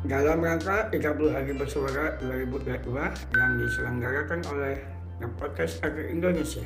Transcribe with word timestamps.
dalam 0.00 0.40
rangka 0.40 0.88
30 0.88 1.28
hari 1.28 1.52
bersuara 1.52 2.16
2022 2.24 2.88
yang 3.36 3.50
diselenggarakan 3.60 4.40
oleh 4.48 4.80
Podcast 5.36 5.84
Agri 5.84 6.08
Indonesia. 6.08 6.64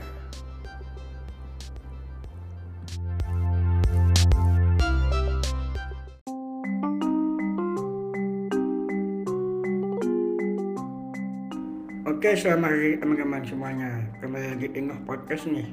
Oke, 12.06 12.38
selamat 12.38 12.70
hari 12.70 12.90
teman-teman 13.02 13.42
semuanya. 13.42 13.90
Kembali 14.22 14.46
lagi 14.54 14.66
di 14.70 14.80
Ngoh 14.86 15.02
Podcast 15.02 15.50
nih. 15.50 15.66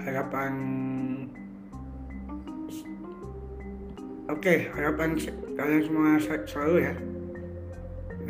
Harapan 0.00 0.52
Oke, 4.30 4.70
harapan 4.78 5.18
kalian 5.58 5.82
semua 5.82 6.14
selalu 6.46 6.86
ya 6.86 6.94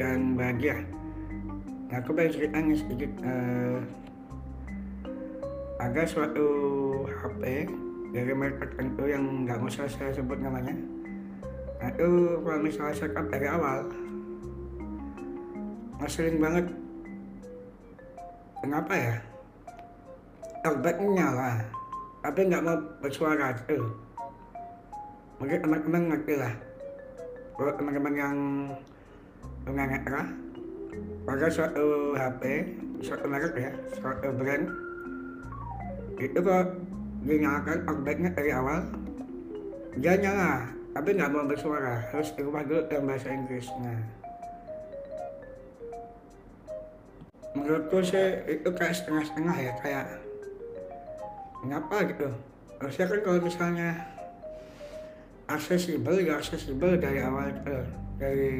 dan 0.00 0.32
bahagia. 0.32 0.80
Nah, 1.92 2.00
aku 2.00 2.16
pengen 2.16 2.40
ceritanya 2.40 2.72
sedikit 2.72 3.12
uh, 3.20 3.84
ada 5.76 6.00
suatu 6.08 6.48
HP 7.04 7.68
dari 8.16 8.32
merek 8.32 8.64
tertentu 8.64 9.12
yang 9.12 9.44
nggak 9.44 9.60
usah 9.60 9.84
saya 9.92 10.08
sebut 10.16 10.40
namanya. 10.40 10.72
Nah, 11.84 11.92
itu 11.92 12.08
kalau 12.48 12.60
misalnya 12.64 12.96
setup 12.96 13.26
dari 13.28 13.46
awal 13.52 13.84
ngeselin 16.00 16.40
banget 16.40 16.66
kenapa 18.64 18.92
ya 18.96 19.14
airbagnya 20.64 21.08
nyala 21.12 21.52
tapi 22.24 22.48
nggak 22.48 22.64
mau 22.64 22.80
bersuara 23.04 23.52
tuh 23.68 24.09
mungkin 25.40 25.58
teman-teman 25.64 26.02
ngerti 26.12 26.34
lah. 26.36 26.52
Kalau 27.56 27.72
teman-teman 27.80 28.14
yang 28.14 28.36
lah 29.64 30.28
pada 31.24 31.46
suatu 31.48 32.16
HP 32.16 32.42
suatu 33.00 33.24
merek 33.26 33.56
ya 33.56 33.72
suatu 33.96 34.28
brand. 34.36 34.68
Itu 36.20 36.38
kok 36.44 36.76
dinyalakan 37.24 37.88
airbagnya 37.88 38.30
dari 38.36 38.52
awal 38.52 38.84
dia 39.96 40.14
nyala 40.20 40.68
tapi 40.92 41.16
nggak 41.16 41.32
mau 41.32 41.48
bersuara. 41.48 42.04
Harus 42.12 42.36
dirubah 42.36 42.60
dulu 42.68 42.80
dalam 42.92 43.08
bahasa 43.08 43.32
Inggris 43.32 43.66
nah 43.80 44.20
menurutku 47.50 47.98
sih 48.06 48.46
itu 48.46 48.68
kayak 48.70 48.94
setengah-setengah 48.94 49.56
ya 49.58 49.72
kayak 49.82 50.06
kenapa 51.64 51.96
gitu. 52.06 52.28
Harusnya 52.78 53.06
kan 53.10 53.20
kalau 53.26 53.38
misalnya 53.42 53.90
aksesibel 55.50 56.22
ya 56.22 56.38
aksesibel 56.38 56.94
dari 56.94 57.18
awal 57.18 57.50
itu 57.50 57.76
dari 58.16 58.52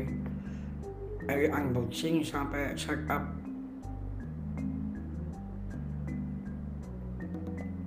dari 1.24 1.46
unboxing 1.46 2.26
sampai 2.26 2.74
setup. 2.74 3.22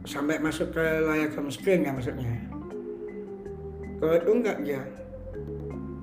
Sampai 0.04 0.36
masuk 0.40 0.76
ke 0.76 0.86
layar 1.04 1.32
home 1.36 1.52
screen 1.52 1.88
ya 1.88 1.92
maksudnya. 1.96 2.36
Kalau 4.00 4.16
itu 4.20 4.32
enggak 4.32 4.60
ya. 4.64 4.84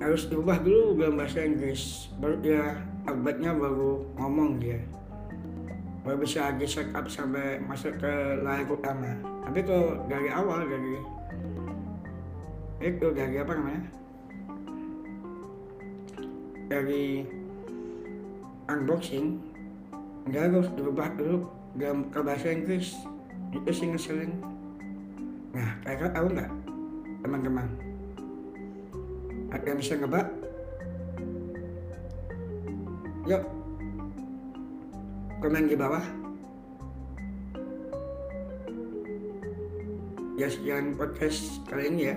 Harus 0.00 0.24
diubah 0.32 0.56
dulu 0.64 0.96
dalam 0.96 1.20
bahasa 1.20 1.44
Inggris. 1.44 2.08
Baru 2.16 2.40
ya 2.40 2.80
obatnya 3.04 3.52
baru 3.52 4.04
ngomong 4.16 4.56
dia 4.56 4.80
baru 6.00 6.16
bisa 6.24 6.48
di 6.56 6.64
setup 6.64 7.04
sampai 7.12 7.60
masuk 7.60 7.92
ke 8.00 8.12
layar 8.40 8.64
utama. 8.64 9.12
Tapi 9.44 9.60
kalau 9.64 10.00
dari 10.08 10.28
awal 10.32 10.64
dari 10.64 10.96
itu 12.80 13.12
dari 13.12 13.36
apa 13.36 13.52
namanya? 13.52 13.82
Dari 16.72 17.28
unboxing. 18.72 19.36
Nggak 20.24 20.42
harus 20.48 20.68
dirubah 20.72 21.12
dulu. 21.14 21.44
Dalam 21.76 22.08
ke 22.10 22.18
bahasa 22.24 22.50
Inggris 22.50 22.96
itu 23.54 23.70
sih 23.70 23.92
ngeselin. 23.92 24.32
Nah 25.54 25.76
kira 25.84 26.10
tahu 26.10 26.26
nggak 26.32 26.50
teman-teman? 27.20 27.68
Ada 29.52 29.66
yang 29.70 29.78
bisa 29.78 29.94
ngebak? 30.00 30.26
Yuk. 33.28 33.44
Komen 35.44 35.68
di 35.68 35.76
bawah. 35.76 36.04
Ya 40.40 40.48
sekian 40.48 40.96
podcast 40.96 41.60
kali 41.68 41.92
ini 41.92 42.02
ya 42.08 42.16